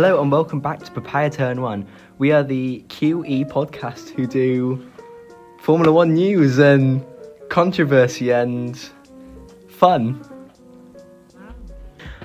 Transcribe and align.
Hello 0.00 0.22
and 0.22 0.30
welcome 0.30 0.60
back 0.60 0.78
to 0.84 0.92
Papaya 0.92 1.28
Turn 1.28 1.60
One. 1.60 1.84
We 2.18 2.30
are 2.30 2.44
the 2.44 2.84
QE 2.86 3.50
podcast 3.50 4.10
who 4.10 4.28
do 4.28 4.88
Formula 5.60 5.92
One 5.92 6.14
news 6.14 6.60
and 6.60 7.04
controversy 7.48 8.30
and 8.30 8.78
fun. 9.66 10.24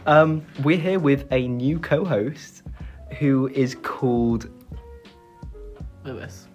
Um, 0.05 0.45
we're 0.61 0.77
here 0.77 0.99
with 0.99 1.25
a 1.31 1.47
new 1.47 1.79
co-host 1.79 2.61
who 3.17 3.47
is 3.47 3.75
called 3.81 4.51
Lewis. 6.03 6.47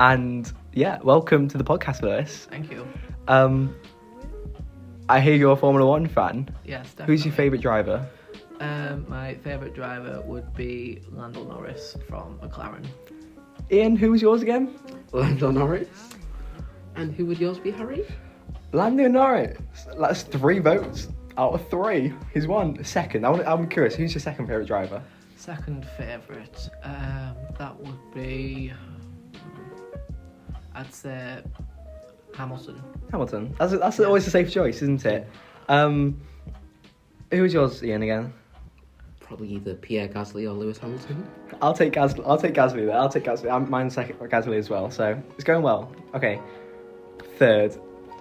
and 0.00 0.52
yeah, 0.74 0.98
welcome 1.02 1.48
to 1.48 1.56
the 1.56 1.64
podcast, 1.64 2.02
Lewis. 2.02 2.46
Thank 2.50 2.70
you. 2.70 2.86
Um, 3.26 3.74
I 5.08 5.18
hear 5.18 5.34
you're 5.34 5.52
a 5.52 5.56
Formula 5.56 5.88
One 5.88 6.06
fan. 6.06 6.54
Yes, 6.62 6.90
definitely. 6.90 7.14
Who's 7.14 7.24
your 7.24 7.32
favourite 7.32 7.62
driver? 7.62 8.06
Um, 8.62 9.04
my 9.08 9.34
favourite 9.34 9.74
driver 9.74 10.22
would 10.24 10.54
be 10.54 11.02
Lando 11.10 11.42
Norris 11.42 11.96
from 12.08 12.38
McLaren. 12.38 12.86
Ian, 13.72 13.96
who 13.96 14.12
was 14.12 14.22
yours 14.22 14.40
again? 14.40 14.78
Lando 15.10 15.50
Norris. 15.50 15.88
And 16.94 17.12
who 17.12 17.26
would 17.26 17.40
yours 17.40 17.58
be, 17.58 17.72
Harry? 17.72 18.06
Lando 18.70 19.08
Norris. 19.08 19.58
That's 19.98 20.22
three 20.22 20.60
votes 20.60 21.08
out 21.36 21.54
of 21.54 21.68
three. 21.70 22.14
He's 22.32 22.46
won. 22.46 22.84
Second. 22.84 23.26
I 23.26 23.30
want, 23.30 23.46
I'm 23.48 23.68
curious. 23.68 23.96
Who's 23.96 24.14
your 24.14 24.20
second 24.20 24.46
favourite 24.46 24.68
driver? 24.68 25.02
Second 25.34 25.84
favourite, 25.98 26.68
um, 26.84 27.34
that 27.58 27.76
would 27.80 28.14
be. 28.14 28.72
I'd 30.72 30.94
say 30.94 31.42
Hamilton. 32.36 32.80
Hamilton. 33.10 33.56
That's 33.58 33.72
that's 33.72 33.98
always 33.98 34.24
a 34.28 34.30
safe 34.30 34.52
choice, 34.52 34.82
isn't 34.82 35.04
it? 35.04 35.28
Um, 35.68 36.20
who 37.32 37.42
was 37.42 37.52
yours, 37.52 37.82
Ian? 37.82 38.02
Again. 38.02 38.32
Probably 39.32 39.48
either 39.48 39.74
Pierre 39.76 40.08
Gasly 40.08 40.44
or 40.44 40.52
Lewis 40.52 40.76
Hamilton. 40.76 41.26
I'll 41.62 41.72
take 41.72 41.94
Gasly. 41.94 42.22
I'll 42.26 42.36
take 42.36 42.52
Gasly. 42.52 42.84
There. 42.84 42.94
I'll 42.94 43.08
take 43.08 43.24
Gasly. 43.24 43.50
I'm 43.50 43.70
mine's 43.70 43.94
second 43.94 44.18
Gasly 44.18 44.58
as 44.58 44.68
well. 44.68 44.90
So 44.90 45.18
it's 45.36 45.42
going 45.42 45.62
well. 45.62 45.90
Okay. 46.14 46.38
Third. 47.38 47.74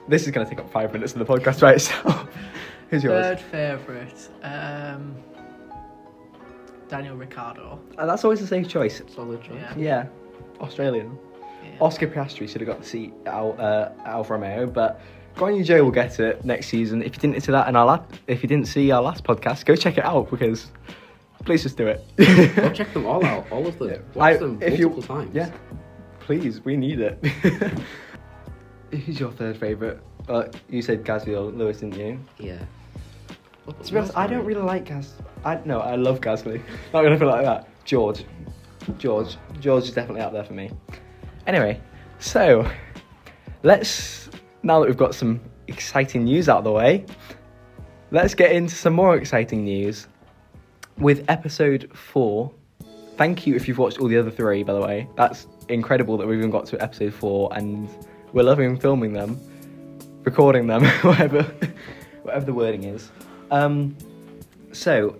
This 0.07 0.23
is 0.25 0.31
going 0.31 0.47
to 0.47 0.49
take 0.49 0.63
up 0.63 0.71
five 0.71 0.93
minutes 0.93 1.11
of 1.11 1.19
the 1.19 1.25
podcast 1.25 1.61
right? 1.61 1.75
itself. 1.75 2.29
Who's 2.89 3.03
yours? 3.03 3.25
Third 3.25 3.39
favourite, 3.41 4.29
um, 4.41 5.13
Daniel 6.87 7.17
Ricciardo. 7.17 7.77
Uh, 7.97 8.05
that's 8.05 8.23
always 8.23 8.41
a 8.41 8.47
safe 8.47 8.69
choice. 8.69 9.01
Solid 9.13 9.43
choice. 9.43 9.59
Yeah. 9.59 9.73
Yeah. 9.75 10.07
Australian. 10.61 11.19
Yeah. 11.61 11.71
Oscar 11.81 12.07
Piastri 12.07 12.47
should 12.47 12.61
have 12.61 12.69
got 12.69 12.79
the 12.79 12.87
seat 12.87 13.11
out 13.27 13.59
Al, 13.59 13.93
uh, 14.05 14.05
Alfa 14.05 14.31
Romeo, 14.31 14.65
but 14.65 15.01
Guan 15.35 15.67
Yu 15.67 15.83
will 15.83 15.91
get 15.91 16.21
it 16.21 16.45
next 16.45 16.67
season. 16.67 17.01
If 17.01 17.15
you 17.15 17.19
didn't 17.19 17.41
see 17.43 17.51
that 17.51 17.67
in 17.67 17.75
our 17.75 17.85
la- 17.85 18.05
if 18.27 18.43
you 18.43 18.47
didn't 18.47 18.67
see 18.67 18.91
our 18.91 19.01
last 19.01 19.25
podcast, 19.25 19.65
go 19.65 19.75
check 19.75 19.97
it 19.97 20.05
out 20.05 20.29
because 20.29 20.71
please 21.45 21.63
just 21.63 21.77
do 21.77 21.87
it. 21.87 22.05
Go 22.55 22.71
check 22.71 22.93
them 22.93 23.05
all 23.05 23.23
out, 23.25 23.51
all 23.51 23.65
of 23.67 23.77
them. 23.79 23.89
Yeah. 23.89 23.97
Watch 24.15 24.33
I- 24.35 24.37
them 24.37 24.59
if 24.61 24.79
you- 24.79 24.89
multiple 24.89 25.15
times. 25.15 25.35
Yeah, 25.35 25.51
please, 26.19 26.63
we 26.63 26.75
need 26.77 26.99
it. 26.99 27.23
Who's 28.91 29.19
your 29.19 29.31
third 29.31 29.57
favourite? 29.57 29.97
Uh, 30.27 30.45
you 30.69 30.81
said 30.81 31.03
Gasly 31.03 31.33
Lewis, 31.55 31.79
didn't 31.79 31.97
you? 31.97 32.19
Yeah. 32.37 32.59
What- 33.65 33.83
To 33.83 33.91
be 33.91 33.97
honest, 33.99 34.17
I 34.17 34.27
don't 34.27 34.45
really 34.45 34.61
like 34.61 34.85
Gas. 34.85 35.13
I 35.45 35.59
no, 35.65 35.79
I 35.79 35.95
love 35.95 36.19
Gasly. 36.21 36.61
Not 36.93 37.03
gonna 37.03 37.17
feel 37.17 37.27
like 37.29 37.45
that. 37.45 37.67
George, 37.85 38.25
George, 38.97 39.37
George 39.59 39.85
is 39.85 39.91
definitely 39.91 40.21
out 40.21 40.33
there 40.33 40.43
for 40.43 40.53
me. 40.53 40.71
Anyway, 41.47 41.79
so 42.19 42.69
let's 43.63 44.29
now 44.63 44.79
that 44.79 44.87
we've 44.87 44.97
got 44.97 45.15
some 45.15 45.39
exciting 45.67 46.25
news 46.25 46.47
out 46.49 46.59
of 46.59 46.63
the 46.65 46.71
way, 46.71 47.05
let's 48.11 48.35
get 48.35 48.51
into 48.51 48.75
some 48.75 48.93
more 48.93 49.15
exciting 49.15 49.63
news 49.63 50.07
with 51.01 51.25
episode 51.29 51.89
four. 51.95 52.51
Thank 53.17 53.47
you 53.47 53.55
if 53.55 53.67
you've 53.67 53.79
watched 53.79 53.99
all 53.99 54.07
the 54.07 54.17
other 54.17 54.31
three, 54.31 54.63
by 54.63 54.73
the 54.73 54.79
way. 54.79 55.09
That's 55.15 55.47
incredible 55.67 56.15
that 56.17 56.27
we've 56.27 56.37
even 56.37 56.51
got 56.51 56.67
to 56.67 56.81
episode 56.81 57.13
four, 57.13 57.49
and 57.53 57.89
we're 58.33 58.43
loving 58.43 58.77
filming 58.79 59.13
them, 59.13 59.39
recording 60.23 60.67
them, 60.67 60.85
whatever, 61.01 61.43
whatever 62.21 62.45
the 62.45 62.53
wording 62.53 62.83
is. 62.83 63.09
Um, 63.49 63.97
so, 64.71 65.17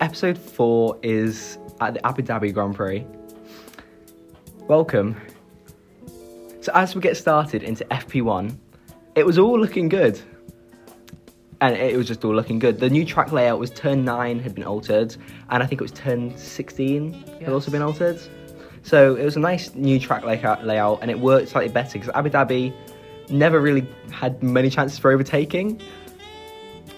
episode 0.00 0.36
four 0.36 0.98
is 1.02 1.58
at 1.80 1.94
the 1.94 2.06
Abu 2.06 2.22
Dhabi 2.22 2.52
Grand 2.52 2.76
Prix. 2.76 3.04
Welcome. 4.68 5.18
So, 6.60 6.70
as 6.74 6.94
we 6.94 7.00
get 7.00 7.16
started 7.16 7.62
into 7.62 7.84
FP1, 7.86 8.54
it 9.14 9.24
was 9.24 9.38
all 9.38 9.58
looking 9.58 9.88
good. 9.88 10.20
And 11.60 11.76
it 11.76 11.96
was 11.96 12.06
just 12.06 12.24
all 12.24 12.34
looking 12.34 12.58
good. 12.58 12.78
The 12.78 12.88
new 12.88 13.04
track 13.04 13.32
layout 13.32 13.58
was 13.58 13.70
turn 13.70 14.04
9 14.04 14.38
had 14.38 14.54
been 14.54 14.64
altered, 14.64 15.16
and 15.50 15.62
I 15.62 15.66
think 15.66 15.80
it 15.80 15.84
was 15.84 15.90
turn 15.90 16.36
16 16.36 17.12
had 17.40 17.48
also 17.48 17.70
been 17.70 17.82
altered. 17.82 18.20
So 18.82 19.16
it 19.16 19.24
was 19.24 19.36
a 19.36 19.40
nice 19.40 19.74
new 19.74 19.98
track 19.98 20.24
layout, 20.24 20.62
uh, 20.62 20.64
layout 20.64 21.00
and 21.02 21.10
it 21.10 21.18
worked 21.18 21.48
slightly 21.48 21.72
better 21.72 21.98
because 21.98 22.08
Abu 22.14 22.30
Dhabi 22.30 22.72
never 23.28 23.60
really 23.60 23.86
had 24.10 24.42
many 24.42 24.70
chances 24.70 24.98
for 24.98 25.10
overtaking 25.10 25.80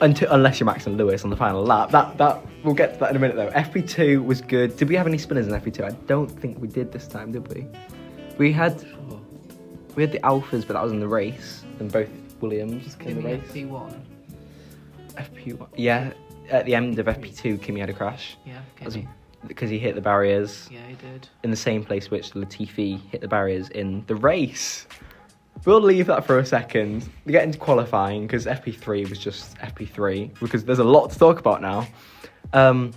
until 0.00 0.30
unless 0.30 0.60
you're 0.60 0.66
Max 0.66 0.86
and 0.86 0.96
Lewis 0.96 1.24
on 1.24 1.30
the 1.30 1.36
final 1.36 1.62
lap. 1.64 1.90
That 1.90 2.16
that 2.18 2.42
we'll 2.62 2.74
get 2.74 2.94
to 2.94 3.00
that 3.00 3.10
in 3.10 3.16
a 3.16 3.18
minute 3.18 3.36
though. 3.36 3.50
FP2 3.50 4.24
was 4.24 4.40
good. 4.40 4.76
Did 4.76 4.88
we 4.88 4.94
have 4.94 5.06
any 5.06 5.18
spinners 5.18 5.46
in 5.46 5.52
FP2? 5.52 5.84
I 5.84 5.90
don't 6.06 6.30
think 6.30 6.60
we 6.60 6.68
did 6.68 6.92
this 6.92 7.06
time, 7.06 7.32
did 7.32 7.52
we? 7.52 7.66
We 8.38 8.52
had 8.52 8.84
we 9.96 10.02
had 10.02 10.12
the 10.12 10.20
Alphas, 10.20 10.66
but 10.66 10.74
that 10.74 10.82
was 10.82 10.92
in 10.92 11.00
the 11.00 11.08
race, 11.08 11.64
and 11.78 11.90
both 11.90 12.08
Williams 12.40 12.94
came 12.96 13.18
in 13.18 13.22
the 13.24 13.30
race. 13.30 13.42
FP1. 13.52 14.09
FP1, 15.14 15.68
yeah. 15.76 16.12
At 16.50 16.66
the 16.66 16.74
end 16.74 16.98
of 16.98 17.06
FP2, 17.06 17.62
Kimi 17.62 17.80
had 17.80 17.90
a 17.90 17.92
crash 17.92 18.36
Yeah, 18.44 18.60
because 19.46 19.70
he 19.70 19.78
hit 19.78 19.94
the 19.94 20.00
barriers 20.00 20.68
Yeah, 20.70 20.80
he 20.88 20.94
did. 20.94 21.28
in 21.44 21.50
the 21.50 21.56
same 21.56 21.84
place 21.84 22.10
which 22.10 22.32
Latifi 22.32 23.00
hit 23.10 23.20
the 23.20 23.28
barriers 23.28 23.68
in 23.70 24.04
the 24.08 24.16
race. 24.16 24.86
We'll 25.64 25.80
leave 25.80 26.06
that 26.06 26.24
for 26.26 26.38
a 26.38 26.46
second. 26.46 27.08
We 27.24 27.32
get 27.32 27.44
into 27.44 27.58
qualifying 27.58 28.22
because 28.26 28.46
FP3 28.46 29.08
was 29.10 29.18
just 29.18 29.56
FP3 29.58 30.38
because 30.40 30.64
there's 30.64 30.78
a 30.78 30.84
lot 30.84 31.10
to 31.10 31.18
talk 31.18 31.38
about 31.38 31.60
now. 31.60 31.86
Um, 32.52 32.92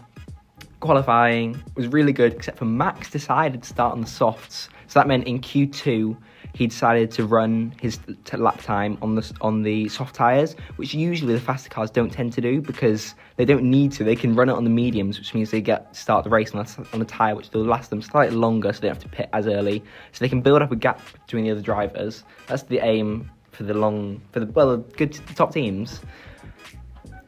qualifying 0.80 1.62
was 1.76 1.88
really 1.88 2.14
good 2.14 2.34
except 2.34 2.58
for 2.58 2.66
Max 2.66 3.10
decided 3.10 3.64
to 3.64 3.70
start 3.70 3.94
on 3.94 4.02
the 4.02 4.08
softs. 4.08 4.70
So 4.88 5.00
that 5.00 5.08
meant 5.08 5.26
in 5.28 5.40
Q2 5.40 6.16
he 6.54 6.68
decided 6.68 7.10
to 7.12 7.26
run 7.26 7.74
his 7.82 8.00
lap 8.34 8.62
time 8.62 8.98
on 9.02 9.16
the 9.16 9.34
on 9.42 9.64
the 9.64 9.90
soft 9.90 10.16
tires, 10.16 10.56
which 10.76 10.94
usually 10.94 11.34
the 11.34 11.40
faster 11.40 11.70
cars 11.70 11.90
don't 11.90 12.12
tend 12.12 12.32
to 12.34 12.42
do 12.42 12.62
because 12.62 13.16
they 13.38 13.46
don't 13.46 13.64
need 13.64 13.92
to. 13.94 14.04
They 14.04 14.16
can 14.16 14.36
run 14.36 14.50
it 14.50 14.54
on 14.54 14.64
the 14.64 14.70
mediums, 14.70 15.18
which 15.18 15.34
means 15.34 15.50
they 15.50 15.62
get 15.62 15.96
start 15.96 16.24
the 16.24 16.30
race 16.30 16.54
on 16.54 16.66
a, 16.66 16.96
on 16.96 17.04
tire 17.06 17.36
which 17.36 17.52
will 17.52 17.64
last 17.66 17.90
them 17.90 18.02
slightly 18.02 18.36
longer, 18.36 18.72
so 18.72 18.82
they 18.82 18.88
don't 18.88 18.96
have 18.96 19.04
to 19.04 19.10
pit 19.10 19.30
as 19.34 19.48
early. 19.48 19.84
So 20.12 20.24
they 20.24 20.30
can 20.30 20.42
build 20.42 20.62
up 20.62 20.72
a 20.72 20.76
gap 20.76 21.02
between 21.26 21.44
the 21.46 21.52
other 21.52 21.62
drivers. 21.62 22.24
That's 22.48 22.64
the 22.64 22.80
aim 22.80 23.32
for 23.52 23.64
the 23.64 23.74
long 23.74 24.22
for 24.32 24.40
the 24.40 24.46
well 24.48 24.78
the 24.78 24.84
good 24.96 25.14
top 25.36 25.54
teams. 25.54 26.02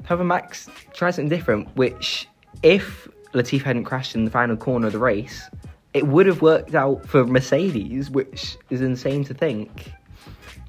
However, 0.03 0.23
Max 0.23 0.69
tried 0.93 1.11
something 1.11 1.29
different, 1.29 1.75
which 1.75 2.27
if 2.61 3.07
Latifi 3.33 3.63
hadn't 3.63 3.85
crashed 3.85 4.13
in 4.13 4.23
the 4.23 4.31
final 4.31 4.55
corner 4.55 4.85
of 4.87 4.93
the 4.93 4.99
race, 4.99 5.49
it 5.95 6.05
would 6.07 6.25
have 6.27 6.41
worked 6.41 6.75
out 6.75 7.07
for 7.07 7.25
Mercedes, 7.25 8.09
which 8.09 8.57
is 8.69 8.81
insane 8.81 9.23
to 9.23 9.33
think. 9.33 9.93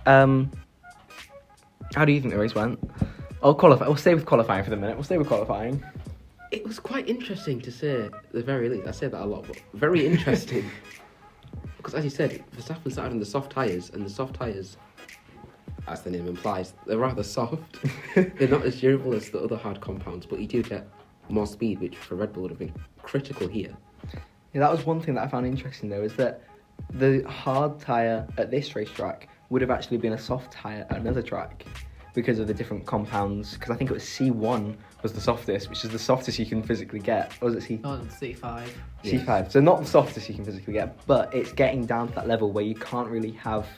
Um, 0.07 0.53
how 1.97 2.05
do 2.05 2.13
you 2.13 2.21
think 2.21 2.33
the 2.33 2.39
race 2.39 2.55
went? 2.55 2.79
I'll 3.43 3.57
qualify. 3.57 3.89
We'll 3.89 3.97
stay 3.97 4.15
with 4.15 4.25
qualifying 4.25 4.63
for 4.63 4.71
the 4.71 4.77
minute. 4.77 4.95
We'll 4.95 5.03
stay 5.03 5.19
with 5.19 5.27
qualifying. 5.27 5.85
It 6.53 6.65
was 6.65 6.79
quite 6.79 7.09
interesting 7.09 7.61
to 7.63 7.73
say, 7.73 8.09
the 8.31 8.41
very 8.41 8.69
least. 8.69 8.87
I 8.87 8.93
say 8.93 9.09
that 9.09 9.21
a 9.21 9.27
lot, 9.27 9.49
but 9.49 9.61
very 9.75 10.07
interesting. 10.07 10.71
because 11.77 11.95
as 11.95 12.05
you 12.05 12.11
said, 12.11 12.45
Verstappen 12.57 12.93
started 12.93 13.11
on 13.11 13.19
the 13.19 13.27
soft 13.27 13.51
tyres, 13.51 13.91
and 13.91 14.07
the 14.07 14.11
soft 14.11 14.37
tyres, 14.37 14.77
as 15.89 16.03
the 16.03 16.11
name 16.13 16.29
implies, 16.29 16.75
they're 16.87 16.99
rather 16.99 17.25
soft. 17.25 17.79
they're 18.15 18.47
not 18.47 18.65
as 18.65 18.81
durable 18.81 19.13
as 19.13 19.29
the 19.31 19.41
other 19.41 19.57
hard 19.57 19.81
compounds, 19.81 20.25
but 20.25 20.39
you 20.39 20.47
do 20.47 20.63
get 20.63 20.87
more 21.29 21.49
speed, 21.49 21.81
which 21.81 21.97
for 21.97 22.15
Red 22.15 22.33
Bull 22.33 22.43
would 22.43 22.53
have 22.53 22.61
been 22.61 22.75
critical 23.03 23.49
here. 23.49 23.77
Yeah, 24.57 24.61
that 24.61 24.73
was 24.73 24.87
one 24.87 25.03
thing 25.03 25.17
that 25.17 25.25
I 25.25 25.29
found 25.29 25.45
interesting 25.45 25.91
though, 25.91 26.01
is 26.01 26.17
that 26.17 26.41
the 26.95 27.23
hard 27.29 27.79
tire 27.79 28.27
at 28.39 28.51
this 28.51 28.75
racetrack 28.75 29.29
would 29.51 29.61
have 29.61 29.71
actually 29.71 29.99
been 29.99 30.15
a 30.15 30.19
soft 30.19 30.51
tire 30.51 30.87
at 30.89 30.97
another 30.97 31.21
track 31.21 31.67
because 32.15 32.39
of 32.39 32.47
the 32.47 32.55
different 32.55 32.87
compounds. 32.87 33.53
Because 33.53 33.69
I 33.69 33.77
think 33.77 33.91
it 33.91 33.93
was 33.93 34.03
C1 34.03 34.75
was 35.03 35.13
the 35.13 35.21
softest, 35.21 35.69
which 35.69 35.85
is 35.85 35.91
the 35.91 35.99
softest 35.99 36.39
you 36.39 36.47
can 36.47 36.63
physically 36.63 37.01
get. 37.01 37.35
Or 37.43 37.51
was 37.51 37.57
it 37.57 37.65
C? 37.65 37.81
Oh, 37.85 38.01
C5. 38.09 38.67
C5. 39.05 39.53
So 39.53 39.61
not 39.61 39.81
the 39.81 39.87
softest 39.87 40.27
you 40.27 40.35
can 40.35 40.47
physically 40.47 40.73
get, 40.73 41.07
but 41.07 41.35
it's 41.35 41.53
getting 41.53 41.85
down 41.85 42.09
to 42.09 42.15
that 42.15 42.27
level 42.27 42.51
where 42.51 42.65
you 42.65 42.77
can't 42.77 43.11
really 43.11 43.33
have. 43.33 43.69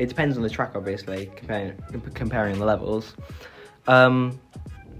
It 0.00 0.08
depends 0.08 0.36
on 0.36 0.42
the 0.42 0.50
track, 0.50 0.72
obviously, 0.74 1.30
comparing 1.36 1.80
comparing 2.14 2.58
the 2.58 2.64
levels. 2.64 3.14
Um, 3.86 4.40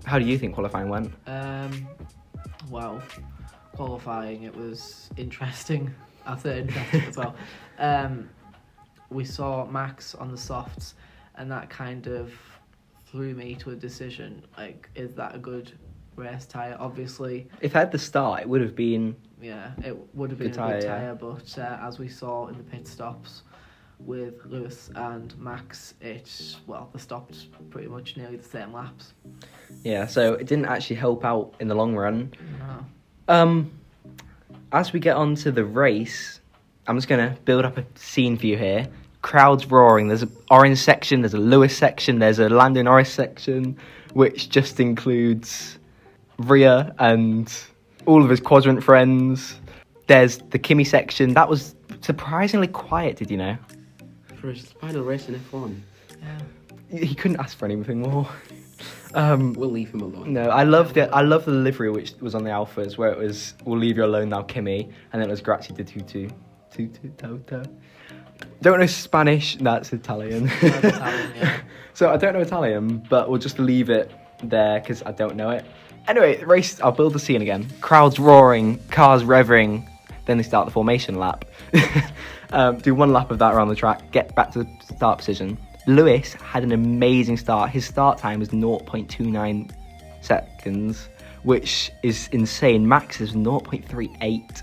how 0.04 0.20
do 0.20 0.24
you 0.24 0.38
think 0.38 0.54
qualifying 0.54 0.88
went? 0.88 1.12
Um, 1.26 1.88
well, 2.70 3.02
qualifying 3.80 4.42
it 4.42 4.54
was 4.54 5.08
interesting. 5.16 5.94
I 6.26 6.36
say 6.36 6.60
interesting 6.60 7.02
as 7.02 7.16
well. 7.16 7.34
Um, 7.78 8.28
we 9.08 9.24
saw 9.24 9.64
Max 9.64 10.14
on 10.14 10.30
the 10.30 10.36
softs, 10.36 10.94
and 11.36 11.50
that 11.50 11.70
kind 11.70 12.06
of 12.06 12.30
threw 13.06 13.32
me 13.34 13.54
to 13.54 13.70
a 13.70 13.74
decision. 13.74 14.44
Like, 14.58 14.90
is 14.94 15.14
that 15.14 15.34
a 15.34 15.38
good 15.38 15.72
race 16.14 16.44
tyre. 16.44 16.76
Obviously, 16.78 17.48
If 17.62 17.74
I 17.74 17.78
had 17.78 17.90
the 17.90 17.98
start, 17.98 18.42
it 18.42 18.48
would 18.50 18.60
have 18.60 18.76
been 18.76 19.16
yeah, 19.40 19.72
it 19.82 19.96
would 20.14 20.28
have 20.28 20.38
been 20.38 20.48
a 20.48 20.50
good 20.50 20.58
tyre, 20.58 20.82
tyre, 20.82 21.02
yeah. 21.02 21.14
but 21.14 21.58
uh, 21.58 21.78
as 21.80 21.98
we 21.98 22.08
saw 22.08 22.48
in 22.48 22.58
the 22.58 22.64
pit 22.64 22.86
stops 22.86 23.44
with 23.98 24.44
Lewis 24.44 24.90
and 24.94 25.34
Max, 25.38 25.94
it 26.02 26.56
well, 26.66 26.90
they 26.92 27.00
stopped 27.00 27.46
pretty 27.70 27.88
much 27.88 28.18
nearly 28.18 28.36
the 28.36 28.48
same 28.56 28.74
laps. 28.74 29.14
yeah. 29.82 30.04
So 30.04 30.34
it 30.34 30.46
didn't 30.46 30.66
actually 30.66 30.96
help 30.96 31.24
out 31.24 31.54
in 31.60 31.68
the 31.68 31.74
long 31.74 31.96
run. 31.96 32.34
No. 32.58 32.84
Um, 33.30 33.70
as 34.72 34.92
we 34.92 34.98
get 34.98 35.14
on 35.14 35.36
to 35.36 35.52
the 35.52 35.64
race, 35.64 36.40
I'm 36.88 36.96
just 36.96 37.06
gonna 37.06 37.36
build 37.44 37.64
up 37.64 37.78
a 37.78 37.84
scene 37.94 38.36
for 38.36 38.46
you 38.46 38.58
here. 38.58 38.88
Crowds 39.22 39.66
roaring. 39.70 40.08
There's 40.08 40.22
an 40.22 40.32
orange 40.50 40.78
section. 40.78 41.20
There's 41.20 41.34
a 41.34 41.38
Lewis 41.38 41.76
section. 41.76 42.18
There's 42.18 42.40
a 42.40 42.48
Lando 42.48 42.82
Norris 42.82 43.12
section, 43.12 43.76
which 44.14 44.48
just 44.48 44.80
includes 44.80 45.78
Rhea 46.38 46.92
and 46.98 47.52
all 48.06 48.24
of 48.24 48.28
his 48.28 48.40
quadrant 48.40 48.82
friends. 48.82 49.60
There's 50.08 50.38
the 50.38 50.58
Kimi 50.58 50.82
section. 50.82 51.34
That 51.34 51.48
was 51.48 51.76
surprisingly 52.00 52.66
quiet. 52.66 53.16
Did 53.16 53.30
you 53.30 53.36
know? 53.36 53.56
For 54.40 54.48
his 54.48 54.64
final 54.72 55.04
race 55.04 55.28
in 55.28 55.36
F1, 55.36 55.78
Yeah. 56.20 56.98
He 56.98 57.14
couldn't 57.14 57.38
ask 57.38 57.56
for 57.56 57.66
anything 57.66 58.00
more. 58.00 58.28
Um, 59.14 59.54
we'll 59.54 59.70
leave 59.70 59.92
him 59.92 60.00
alone. 60.00 60.32
No, 60.32 60.48
I 60.50 60.62
love 60.62 60.94
the 60.94 61.12
I 61.14 61.22
love 61.22 61.44
the 61.44 61.52
livery 61.52 61.90
which 61.90 62.14
was 62.20 62.34
on 62.34 62.44
the 62.44 62.50
Alphas 62.50 62.96
where 62.96 63.10
it 63.10 63.18
was 63.18 63.54
"We'll 63.64 63.78
leave 63.78 63.96
you 63.96 64.04
alone 64.04 64.28
now, 64.28 64.42
Kimi," 64.42 64.88
and 65.12 65.20
then 65.20 65.28
it 65.28 65.30
was 65.30 65.40
"Grazie 65.40 65.74
di 65.74 65.84
tutu, 65.84 66.28
tutu 66.70 67.08
toto." 67.16 67.62
Don't 68.62 68.78
know 68.78 68.86
Spanish. 68.86 69.56
That's 69.56 69.92
Italian. 69.92 70.46
That's 70.60 70.84
Italian, 70.84 71.32
yeah. 71.36 71.60
so 71.94 72.10
I 72.10 72.16
don't 72.16 72.34
know 72.34 72.40
Italian, 72.40 73.06
but 73.08 73.28
we'll 73.28 73.40
just 73.40 73.58
leave 73.58 73.90
it 73.90 74.10
there 74.42 74.80
because 74.80 75.02
I 75.04 75.12
don't 75.12 75.36
know 75.36 75.50
it. 75.50 75.64
Anyway, 76.08 76.42
race. 76.44 76.80
I'll 76.80 76.92
build 76.92 77.12
the 77.12 77.18
scene 77.18 77.42
again. 77.42 77.68
Crowds 77.80 78.18
roaring, 78.18 78.78
cars 78.88 79.22
revving. 79.22 79.86
Then 80.26 80.36
they 80.36 80.42
start 80.42 80.66
the 80.66 80.72
formation 80.72 81.16
lap. 81.16 81.44
um, 82.52 82.78
do 82.78 82.94
one 82.94 83.12
lap 83.12 83.30
of 83.30 83.38
that 83.38 83.54
around 83.54 83.68
the 83.68 83.74
track. 83.74 84.10
Get 84.12 84.34
back 84.34 84.52
to 84.52 84.64
the 84.64 84.94
start 84.94 85.18
position. 85.18 85.58
Lewis 85.86 86.34
had 86.34 86.62
an 86.62 86.72
amazing 86.72 87.36
start. 87.36 87.70
His 87.70 87.84
start 87.86 88.18
time 88.18 88.38
was 88.40 88.50
0.29 88.50 89.70
seconds, 90.20 91.08
which 91.42 91.90
is 92.02 92.28
insane. 92.32 92.86
Max 92.86 93.20
is 93.20 93.32
0.38. 93.32 94.62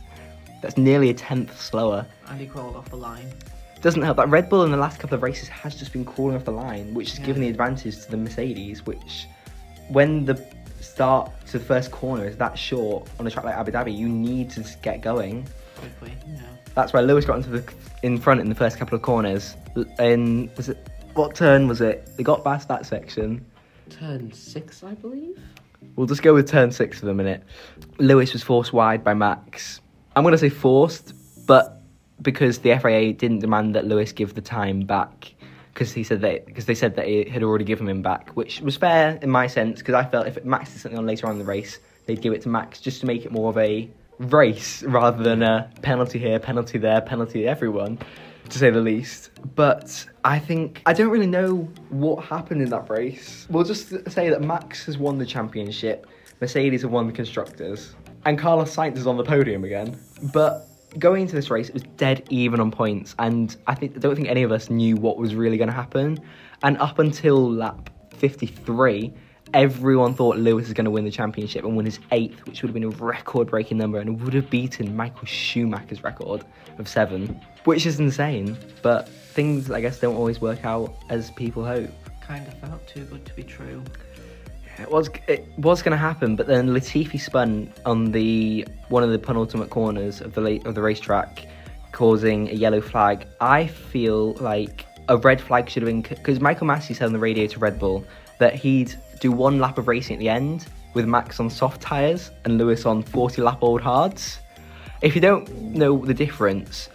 That's 0.61 0.77
nearly 0.77 1.09
a 1.09 1.13
tenth 1.13 1.59
slower. 1.59 2.05
And 2.27 2.39
he 2.39 2.45
crawled 2.47 2.75
off 2.75 2.89
the 2.89 2.95
line. 2.97 3.25
Doesn't 3.81 4.01
help 4.01 4.17
that 4.17 4.29
Red 4.29 4.49
Bull 4.49 4.63
in 4.63 4.71
the 4.71 4.77
last 4.77 4.99
couple 4.99 5.15
of 5.15 5.23
races 5.23 5.47
has 5.49 5.75
just 5.75 5.93
been 5.93 6.03
crawling 6.05 6.35
off 6.35 6.45
the 6.45 6.51
line, 6.51 6.93
which 6.93 7.11
has 7.11 7.19
Yeah. 7.19 7.25
given 7.27 7.41
the 7.43 7.47
advantage 7.49 7.95
to 8.05 8.11
the 8.11 8.17
Mercedes. 8.17 8.85
Which, 8.85 9.27
when 9.89 10.25
the 10.25 10.43
start 10.81 11.31
to 11.47 11.59
the 11.59 11.63
first 11.63 11.91
corner 11.91 12.25
is 12.25 12.37
that 12.37 12.57
short 12.57 13.07
on 13.19 13.27
a 13.27 13.31
track 13.31 13.45
like 13.45 13.55
Abu 13.55 13.71
Dhabi, 13.71 13.95
you 13.95 14.09
need 14.09 14.49
to 14.51 14.63
get 14.81 15.01
going. 15.01 15.47
Quickly, 15.77 16.15
yeah. 16.27 16.41
That's 16.73 16.91
why 16.93 17.01
Lewis 17.01 17.25
got 17.25 17.37
into 17.37 17.49
the 17.49 17.63
in 18.01 18.17
front 18.17 18.39
in 18.41 18.49
the 18.49 18.55
first 18.55 18.77
couple 18.77 18.95
of 18.95 19.01
corners. 19.03 19.55
In 19.99 20.49
was 20.57 20.69
it 20.69 20.87
what 21.17 21.35
turn 21.35 21.67
was 21.67 21.81
it? 21.81 22.07
They 22.15 22.23
got 22.23 22.43
past 22.43 22.67
that 22.67 22.85
section. 22.85 23.45
Turn 23.89 24.31
six, 24.31 24.83
I 24.83 24.93
believe. 24.93 25.39
We'll 25.95 26.07
just 26.07 26.21
go 26.21 26.33
with 26.33 26.47
turn 26.47 26.71
six 26.71 26.99
for 26.99 27.07
the 27.07 27.13
minute. 27.13 27.43
Lewis 27.97 28.33
was 28.33 28.43
forced 28.43 28.71
wide 28.71 29.03
by 29.03 29.13
Max. 29.13 29.81
I'm 30.15 30.23
going 30.23 30.33
to 30.33 30.37
say 30.37 30.49
forced, 30.49 31.13
but 31.47 31.81
because 32.21 32.59
the 32.59 32.77
FIA 32.77 33.13
didn't 33.13 33.39
demand 33.39 33.75
that 33.75 33.85
Lewis 33.85 34.11
give 34.11 34.35
the 34.35 34.41
time 34.41 34.81
back, 34.81 35.33
because 35.73 35.93
he 35.93 36.03
said 36.03 36.21
that 36.21 36.45
because 36.45 36.65
they 36.65 36.75
said 36.75 36.95
that 36.95 37.07
it 37.07 37.29
had 37.29 37.43
already 37.43 37.65
given 37.65 37.87
him 37.87 38.01
back, 38.01 38.31
which 38.31 38.61
was 38.61 38.75
fair 38.75 39.17
in 39.21 39.29
my 39.29 39.47
sense. 39.47 39.79
Because 39.79 39.95
I 39.95 40.05
felt 40.05 40.27
if 40.27 40.43
Max 40.43 40.71
did 40.71 40.81
something 40.81 40.97
on 40.97 41.05
later 41.05 41.27
on 41.27 41.33
in 41.33 41.39
the 41.39 41.45
race, 41.45 41.79
they'd 42.05 42.21
give 42.21 42.33
it 42.33 42.41
to 42.43 42.49
Max 42.49 42.79
just 42.79 42.99
to 43.01 43.05
make 43.05 43.25
it 43.25 43.31
more 43.31 43.49
of 43.49 43.57
a 43.57 43.89
race 44.19 44.83
rather 44.83 45.23
than 45.23 45.43
a 45.43 45.69
penalty 45.81 46.19
here, 46.19 46.39
penalty 46.39 46.77
there, 46.77 47.01
penalty 47.01 47.43
to 47.43 47.45
everyone, 47.45 47.99
to 48.49 48.57
say 48.57 48.69
the 48.69 48.81
least. 48.81 49.31
But 49.55 50.05
I 50.23 50.39
think 50.39 50.81
I 50.85 50.93
don't 50.93 51.09
really 51.09 51.27
know 51.27 51.69
what 51.89 52.23
happened 52.23 52.61
in 52.61 52.69
that 52.69 52.89
race. 52.89 53.47
We'll 53.49 53.63
just 53.63 53.89
say 54.09 54.29
that 54.29 54.41
Max 54.41 54.85
has 54.85 54.97
won 54.97 55.17
the 55.17 55.25
championship, 55.25 56.07
Mercedes 56.41 56.81
have 56.81 56.91
won 56.91 57.07
the 57.07 57.13
constructors, 57.13 57.95
and 58.25 58.37
Carlos 58.37 58.75
Sainz 58.75 58.97
is 58.97 59.07
on 59.07 59.17
the 59.17 59.23
podium 59.23 59.63
again. 59.63 59.99
But 60.33 60.67
going 60.99 61.23
into 61.23 61.35
this 61.35 61.49
race, 61.49 61.69
it 61.69 61.73
was 61.73 61.83
dead 61.97 62.25
even 62.29 62.59
on 62.59 62.71
points, 62.71 63.15
and 63.19 63.55
I 63.67 63.75
think 63.75 63.95
I 63.95 63.99
don't 63.99 64.15
think 64.15 64.27
any 64.27 64.43
of 64.43 64.51
us 64.51 64.69
knew 64.69 64.95
what 64.95 65.17
was 65.17 65.35
really 65.35 65.57
going 65.57 65.69
to 65.69 65.75
happen. 65.75 66.19
And 66.63 66.77
up 66.79 66.99
until 66.99 67.51
lap 67.51 67.89
53, 68.15 69.13
everyone 69.53 70.13
thought 70.13 70.37
Lewis 70.37 70.65
was 70.65 70.73
going 70.73 70.85
to 70.85 70.91
win 70.91 71.05
the 71.05 71.11
championship 71.11 71.63
and 71.63 71.75
win 71.75 71.85
his 71.85 71.99
eighth, 72.11 72.45
which 72.45 72.61
would 72.61 72.69
have 72.69 72.73
been 72.73 72.83
a 72.83 72.89
record-breaking 72.89 73.77
number 73.77 73.99
and 73.99 74.21
would 74.21 74.33
have 74.33 74.49
beaten 74.49 74.95
Michael 74.95 75.25
Schumacher's 75.25 76.03
record 76.03 76.43
of 76.77 76.87
seven, 76.87 77.39
which 77.63 77.85
is 77.85 77.99
insane. 77.99 78.57
But 78.81 79.07
things, 79.09 79.71
I 79.71 79.81
guess, 79.81 79.99
don't 79.99 80.15
always 80.15 80.41
work 80.41 80.65
out 80.65 80.93
as 81.09 81.31
people 81.31 81.65
hope. 81.65 81.89
Kind 82.21 82.47
of 82.47 82.53
felt 82.55 82.85
too 82.87 83.05
good 83.05 83.25
to 83.25 83.33
be 83.33 83.43
true. 83.43 83.83
It 84.79 84.91
was 84.91 85.09
it 85.27 85.47
was 85.57 85.81
going 85.81 85.91
to 85.91 85.97
happen, 85.97 86.35
but 86.35 86.45
then 86.45 86.67
Latifi 86.69 87.19
spun 87.19 87.73
on 87.85 88.11
the 88.11 88.67
one 88.89 89.01
of 89.01 89.09
the 89.09 89.17
penultimate 89.17 89.71
corners 89.71 90.21
of 90.21 90.35
the 90.35 90.41
late, 90.41 90.65
of 90.67 90.75
the 90.75 90.81
racetrack, 90.81 91.47
causing 91.93 92.49
a 92.49 92.53
yellow 92.53 92.81
flag. 92.81 93.25
I 93.41 93.65
feel 93.65 94.33
like 94.33 94.85
a 95.09 95.17
red 95.17 95.41
flag 95.41 95.69
should 95.69 95.81
have 95.81 95.87
been 95.87 96.01
because 96.01 96.39
Michael 96.39 96.67
Masi 96.67 96.95
said 96.95 97.05
on 97.05 97.13
the 97.13 97.19
radio 97.19 97.47
to 97.47 97.59
Red 97.59 97.79
Bull 97.79 98.05
that 98.37 98.53
he'd 98.53 98.93
do 99.19 99.31
one 99.31 99.59
lap 99.59 99.77
of 99.77 99.87
racing 99.87 100.15
at 100.15 100.19
the 100.19 100.29
end 100.29 100.65
with 100.93 101.05
Max 101.05 101.39
on 101.39 101.49
soft 101.49 101.81
tires 101.81 102.31
and 102.45 102.57
Lewis 102.57 102.85
on 102.85 103.03
40 103.03 103.41
lap 103.41 103.59
old 103.61 103.81
hards. 103.81 104.39
If 105.01 105.15
you 105.15 105.21
don't 105.21 105.49
know 105.53 106.03
the 106.03 106.13
difference, 106.13 106.89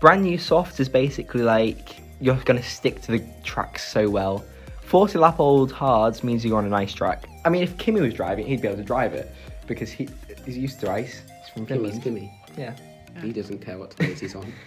brand 0.00 0.22
new 0.22 0.38
softs 0.38 0.80
is 0.80 0.88
basically 0.88 1.42
like 1.42 1.96
you're 2.20 2.36
going 2.36 2.60
to 2.60 2.68
stick 2.68 3.00
to 3.02 3.12
the 3.12 3.24
track 3.42 3.78
so 3.78 4.08
well. 4.08 4.44
40 4.82 5.18
lap 5.18 5.40
old 5.40 5.72
hards 5.72 6.24
means 6.24 6.44
you're 6.44 6.56
on 6.56 6.64
a 6.64 6.70
nice 6.70 6.94
track. 6.94 7.28
I 7.44 7.50
mean, 7.50 7.62
if 7.62 7.76
Kimi 7.78 8.00
was 8.00 8.14
driving, 8.14 8.46
he'd 8.46 8.62
be 8.62 8.68
able 8.68 8.78
to 8.78 8.84
drive 8.84 9.12
it 9.12 9.34
because 9.66 9.90
he, 9.90 10.08
he's 10.46 10.56
used 10.56 10.80
to 10.80 10.90
ice. 10.90 11.22
He's 11.40 11.48
from 11.50 11.66
Kimmy's. 11.66 11.98
Kimi. 11.98 12.32
Yeah. 12.56 12.74
He 13.20 13.32
doesn't 13.32 13.58
care 13.58 13.78
what 13.78 13.90
tires 13.90 14.20
he's 14.20 14.34
on. 14.34 14.52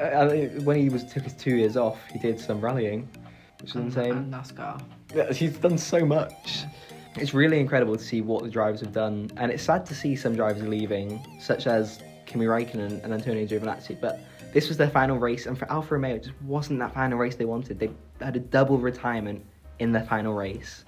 Uh, 0.00 0.30
when 0.64 0.78
he 0.78 0.88
was 0.88 1.04
took 1.12 1.24
his 1.24 1.34
two 1.34 1.54
years 1.56 1.76
off, 1.76 1.98
he 2.10 2.18
did 2.18 2.40
some 2.40 2.58
rallying, 2.58 3.06
which 3.60 3.70
is 3.70 3.76
And, 3.76 3.84
insane. 3.86 4.12
and 4.12 4.32
NASCAR. 4.32 4.80
Yeah, 5.14 5.32
he's 5.32 5.56
done 5.58 5.78
so 5.78 6.04
much. 6.04 6.64
It's 7.16 7.34
really 7.34 7.58
incredible 7.58 7.96
to 7.96 8.02
see 8.02 8.20
what 8.20 8.42
the 8.42 8.48
drivers 8.48 8.80
have 8.80 8.92
done, 8.92 9.30
and 9.36 9.50
it's 9.50 9.62
sad 9.64 9.84
to 9.86 9.94
see 9.94 10.14
some 10.16 10.34
drivers 10.36 10.62
leaving, 10.62 11.20
such 11.40 11.66
as 11.66 12.00
Kimi 12.26 12.46
Raikkonen 12.46 13.02
and 13.04 13.12
Antonio 13.12 13.44
Giovinazzi. 13.46 14.00
But 14.00 14.20
this 14.52 14.68
was 14.68 14.76
their 14.76 14.90
final 14.90 15.18
race, 15.18 15.46
and 15.46 15.58
for 15.58 15.70
Alfa 15.70 15.94
Romeo, 15.94 16.14
it 16.16 16.24
just 16.24 16.42
wasn't 16.42 16.78
that 16.78 16.94
final 16.94 17.18
race 17.18 17.34
they 17.36 17.44
wanted. 17.44 17.78
They 17.80 17.90
had 18.20 18.36
a 18.36 18.40
double 18.40 18.78
retirement 18.78 19.44
in 19.80 19.90
their 19.92 20.04
final 20.04 20.34
race. 20.34 20.84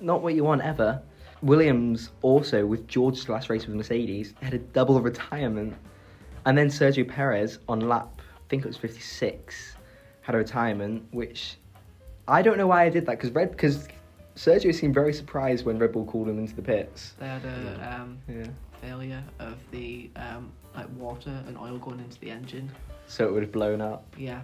Not 0.00 0.22
what 0.22 0.34
you 0.34 0.44
want 0.44 0.62
ever. 0.62 1.02
Williams 1.42 2.10
also, 2.22 2.64
with 2.66 2.86
George's 2.86 3.28
last 3.28 3.50
race 3.50 3.66
with 3.66 3.74
Mercedes, 3.74 4.34
had 4.42 4.54
a 4.54 4.58
double 4.58 5.00
retirement. 5.00 5.74
And 6.46 6.56
then 6.56 6.68
Sergio 6.68 7.06
Perez 7.08 7.58
on 7.68 7.80
lap, 7.80 8.20
I 8.36 8.48
think 8.48 8.64
it 8.64 8.68
was 8.68 8.76
56, 8.76 9.76
had 10.22 10.34
a 10.34 10.38
retirement, 10.38 11.02
which 11.10 11.56
I 12.30 12.42
don't 12.42 12.56
know 12.56 12.68
why 12.68 12.84
I 12.84 12.88
did 12.88 13.06
that 13.06 13.18
because 13.18 13.30
Red 13.32 13.50
because 13.50 13.88
Sergio 14.36 14.72
seemed 14.74 14.94
very 14.94 15.12
surprised 15.12 15.64
when 15.66 15.78
Red 15.78 15.92
Bull 15.92 16.04
called 16.04 16.28
him 16.28 16.38
into 16.38 16.54
the 16.54 16.62
pits. 16.62 17.14
They 17.18 17.26
had 17.26 17.44
a 17.44 17.96
um, 18.00 18.18
Yeah. 18.28 18.46
failure 18.80 19.22
of 19.40 19.58
the 19.72 20.10
um, 20.16 20.52
like 20.76 20.86
water 20.96 21.42
and 21.48 21.58
oil 21.58 21.78
going 21.78 21.98
into 21.98 22.20
the 22.20 22.30
engine. 22.30 22.70
So 23.08 23.26
it 23.26 23.32
would 23.32 23.42
have 23.42 23.52
blown 23.52 23.80
up. 23.80 24.04
Yeah. 24.16 24.42